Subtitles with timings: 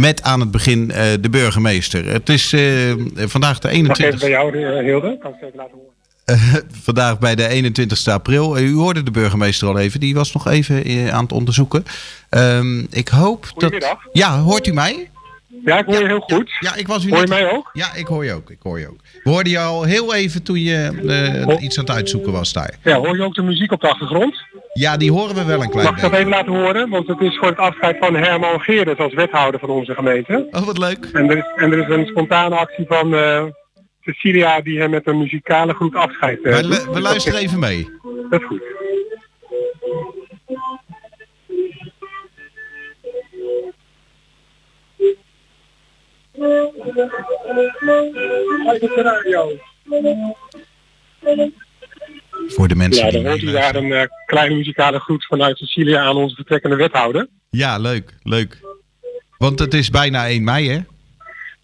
[0.00, 0.88] Met aan het begin
[1.20, 2.06] de burgemeester.
[2.06, 2.54] Het is
[3.14, 3.88] vandaag de 21...
[3.88, 5.18] Mag even bij jou, Hilde?
[5.18, 5.98] Kan ik even laten horen?
[6.88, 8.58] vandaag bij de 21 april.
[8.58, 11.84] U hoorde de burgemeester al even, die was nog even aan het onderzoeken.
[12.30, 13.96] Um, ik hoop dat.
[14.12, 15.10] Ja, hoort u mij?
[15.64, 16.50] Ja, ik hoor je heel goed.
[16.60, 17.70] Ja, ik was u hoor je mij ook?
[17.72, 18.50] Ja, ik hoor je ook.
[18.50, 19.00] Ik hoor je ook.
[19.22, 20.90] We hoorden je al heel even toen je
[21.48, 22.74] uh, iets aan het uitzoeken was daar.
[22.82, 24.36] Ja, hoor je ook de muziek op de achtergrond?
[24.72, 26.88] Ja, die horen we wel een klein Mag ik dat even laten horen?
[26.88, 30.48] Want het is voor het afscheid van Herman Geerdes als wethouder van onze gemeente.
[30.50, 31.08] Oh, wat leuk.
[31.12, 33.44] En er is, en er is een spontane actie van uh,
[34.00, 36.44] Cecilia die hem met een muzikale groet afscheidt.
[36.44, 37.90] Uh, we, we luisteren even mee.
[38.30, 38.62] Dat is goed.
[52.46, 56.02] Voor de mensen ja, dan hoort u daar een uh, kleine muzikale groet vanuit Cecilia
[56.02, 57.26] aan onze vertrekkende wethouder.
[57.50, 58.60] Ja, leuk, leuk.
[59.38, 60.78] Want het is bijna 1 mei, hè?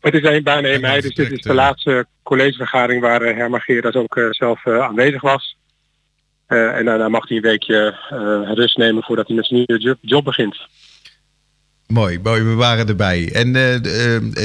[0.00, 3.60] Het is een, bijna 1 mei, dus dit is de laatste collegevergadering waar uh, Herman
[3.60, 5.56] Geerdas ook uh, zelf aanwezig was.
[6.46, 7.94] en daarna mag hij een weekje
[8.54, 10.56] rust nemen voordat hij met zijn nieuwe job, job begint.
[11.86, 13.30] Mooi, mooi, we waren erbij.
[13.32, 13.74] En uh,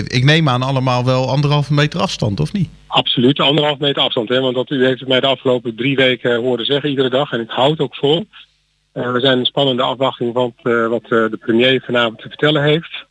[0.08, 2.70] ik neem aan allemaal wel anderhalve meter afstand, of niet?
[2.88, 4.30] Absoluut, anderhalve meter afstand.
[4.30, 4.40] Hè?
[4.40, 7.32] Want dat, u heeft het mij de afgelopen drie weken horen zeggen, iedere dag.
[7.32, 8.26] En ik houd ook vol.
[8.94, 10.54] Uh, we zijn in spannende afwachting van
[10.90, 13.06] wat de premier vanavond te vertellen heeft.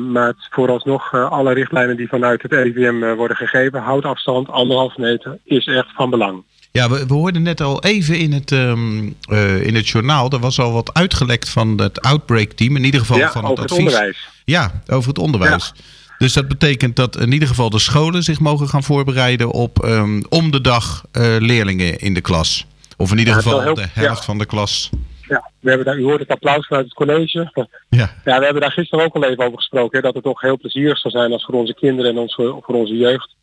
[0.00, 5.66] maar vooralsnog alle richtlijnen die vanuit het RIVM worden gegeven, houd afstand, anderhalve meter, is
[5.66, 6.42] echt van belang.
[6.78, 10.30] Ja, we, we hoorden net al even in het, um, uh, in het journaal.
[10.30, 12.76] Er was al wat uitgelekt van het outbreak team.
[12.76, 13.78] In ieder geval ja, van het over advies.
[13.78, 14.28] Het onderwijs.
[14.44, 15.72] Ja, over het onderwijs.
[15.76, 15.82] Ja.
[16.18, 20.24] Dus dat betekent dat in ieder geval de scholen zich mogen gaan voorbereiden op um,
[20.28, 22.66] om de dag uh, leerlingen in de klas.
[22.96, 24.90] Of in ieder ja, geval heel, de helft van de klas.
[25.28, 27.50] Ja, we hebben daar, u hoort het applaus vanuit het college.
[27.88, 28.14] Ja.
[28.24, 29.98] ja, we hebben daar gisteren ook al even over gesproken.
[29.98, 32.74] Hè, dat het toch heel plezierig zou zijn als voor onze kinderen en ons, voor
[32.74, 33.36] onze jeugd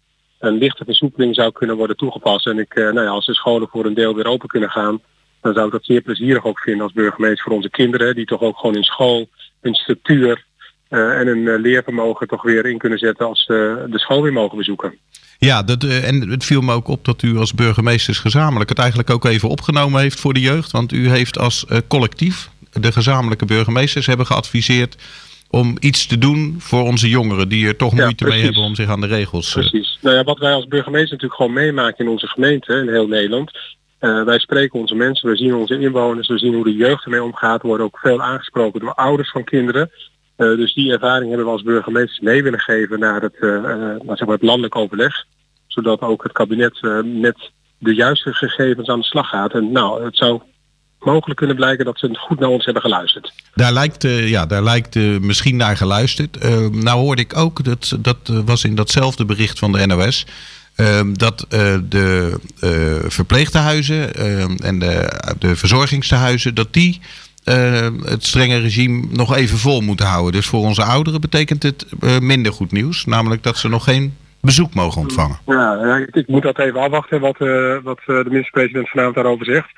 [0.46, 2.48] een lichte versoepeling zou kunnen worden toegepast.
[2.48, 5.02] En ik, uh, nou ja, als de scholen voor een deel weer open kunnen gaan,
[5.42, 8.42] dan zou ik dat zeer plezierig ook vinden als burgemeester voor onze kinderen, die toch
[8.42, 9.30] ook gewoon in school
[9.62, 10.46] hun structuur
[10.90, 14.34] uh, en hun uh, leervermogen toch weer in kunnen zetten als ze de school weer
[14.34, 14.98] mogen bezoeken.
[15.38, 19.10] Ja, dat, en het viel me ook op dat u als burgemeesters gezamenlijk het eigenlijk
[19.10, 20.72] ook even opgenomen heeft voor de jeugd.
[20.72, 24.96] Want u heeft als collectief, de gezamenlijke burgemeesters, hebben geadviseerd
[25.50, 28.90] om iets te doen voor onze jongeren die er toch moeite mee hebben om zich
[28.90, 29.54] aan de regels.
[29.54, 29.98] Precies.
[30.02, 33.52] Nou ja, wat wij als burgemeester natuurlijk gewoon meemaken in onze gemeente in heel Nederland.
[34.00, 37.24] Uh, wij spreken onze mensen, we zien onze inwoners, we zien hoe de jeugd ermee
[37.24, 37.62] omgaat.
[37.62, 39.92] We worden ook veel aangesproken door ouders van kinderen.
[40.38, 44.18] Uh, dus die ervaring hebben we als burgemeesters mee willen geven naar het, uh, naar,
[44.18, 45.26] zeg maar het landelijk overleg.
[45.68, 49.54] Zodat ook het kabinet met de juiste gegevens aan de slag gaat.
[49.54, 50.42] En nou, het zou
[51.06, 53.34] mogelijk kunnen blijken dat ze goed naar ons hebben geluisterd.
[53.54, 56.46] Daar lijkt, uh, ja, daar lijkt uh, misschien naar geluisterd.
[56.46, 60.26] Uh, nou hoorde ik ook, dat, dat was in datzelfde bericht van de NOS...
[61.14, 61.46] dat
[61.90, 62.38] de
[63.08, 64.14] verpleegtehuizen
[64.64, 66.56] en de, de verzorgingstehuizen...
[66.56, 67.02] dat die
[68.04, 70.32] het strenge regime nog even vol moeten houden.
[70.32, 71.86] Dus voor onze ouderen betekent het
[72.20, 73.06] minder goed nieuws.
[73.06, 75.40] Namelijk dat ze nog geen bezoek mogen ontvangen.
[75.46, 77.38] Ja, ik, ik moet dat even afwachten wat,
[77.84, 79.70] wat de minister-president vanavond daarover zegt.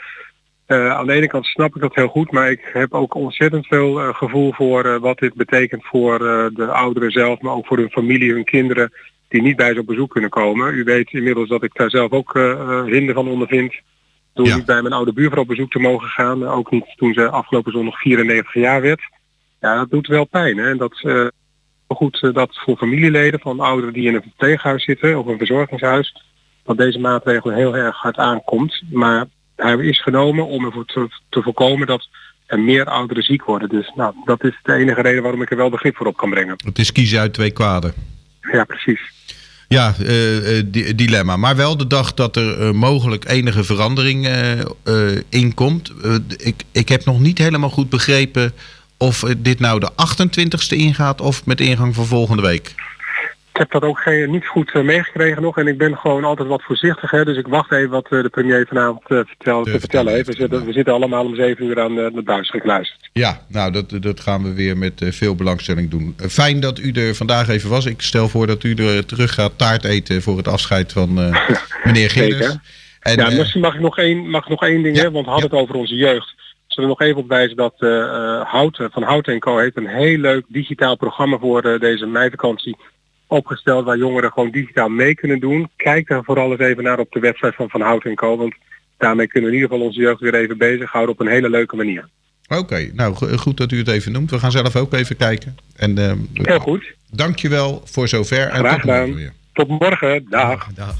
[0.67, 3.67] Uh, aan de ene kant snap ik dat heel goed, maar ik heb ook ontzettend
[3.67, 6.19] veel uh, gevoel voor uh, wat dit betekent voor
[6.53, 8.94] de ouderen zelf, maar ook voor hun familie, hun kinderen
[9.28, 10.73] die niet bij ze op bezoek kunnen komen.
[10.73, 12.33] U weet inmiddels dat ik daar zelf ook
[12.85, 13.75] hinder van ondervind
[14.33, 14.55] door ja.
[14.55, 16.47] niet bij mijn oude buurvrouw op bezoek te mogen gaan.
[16.47, 19.01] ook niet toen ze afgelopen zondag 94 jaar werd.
[19.59, 20.57] Ja, dat doet wel pijn.
[20.57, 20.69] Hè?
[20.69, 21.31] En dat is
[21.88, 26.23] goed dat voor familieleden van ouderen die in een verpleeghuis zitten of een verzorgingshuis,
[26.63, 28.81] dat deze maatregel heel erg hard aankomt.
[28.91, 29.25] Maar
[29.57, 32.07] hij is genomen om ervoor te, te voorkomen dat
[32.45, 33.69] er meer ouderen ziek worden.
[33.69, 36.29] Dus nou, dat is de enige reden waarom ik er wel begrip voor op kan
[36.29, 36.56] brengen.
[36.66, 37.94] Het is kiezen uit twee kwaden.
[38.51, 39.00] Ja, precies.
[39.67, 40.63] Ja, uh, uh,
[40.96, 41.38] dilemma.
[41.38, 44.28] Maar wel de dag dat er uh, mogelijk enige verandering
[45.29, 45.94] in komt.
[46.38, 48.53] ik, ik heb nog niet helemaal goed begrepen
[48.97, 52.76] of dit nou de 28ste ingaat of met ingang van volgende week.
[53.58, 56.48] Ik heb dat ook geen, niet goed uh, meegekregen nog en ik ben gewoon altijd
[56.48, 57.12] wat voorzichtig.
[57.12, 60.28] Hè, dus ik wacht even wat uh, de premier vanavond uh, vertel, te vertellen heeft.
[60.28, 63.09] We zitten, we zitten allemaal om zeven uur aan de buis gekluisterd.
[63.14, 66.16] Ja, nou dat, dat gaan we weer met veel belangstelling doen.
[66.18, 67.86] fijn dat u er vandaag even was.
[67.86, 71.14] Ik stel voor dat u er terug gaat taart eten voor het afscheid van
[71.84, 72.58] meneer Geerders.
[73.00, 75.26] En, ja, misschien mag ik nog één, mag ik nog één ding, ja, hè, want
[75.26, 75.56] we hadden ja.
[75.56, 76.36] het over onze jeugd.
[76.68, 77.76] Zullen we nog even op wijzen dat
[78.48, 79.58] Houten van Houten Co.
[79.58, 82.78] heeft een heel leuk digitaal programma voor deze meivakantie
[83.28, 85.70] opgesteld waar jongeren gewoon digitaal mee kunnen doen.
[85.76, 88.38] Kijk daar vooral eens even naar op de website van Van Hout Co.
[88.38, 88.56] Want
[88.97, 91.76] daarmee kunnen we in ieder geval onze jeugd weer even bezighouden op een hele leuke
[91.76, 92.09] manier.
[92.47, 94.32] Oké, nou goed dat u het even noemt.
[94.32, 95.58] We gaan zelf ook even kijken.
[95.76, 96.94] En, uh, Heel goed.
[97.12, 98.47] Dankjewel voor zover.
[98.47, 99.34] En tot morgen weer.
[99.53, 100.26] Tot morgen.
[100.30, 100.68] Dag.
[100.76, 100.97] dag.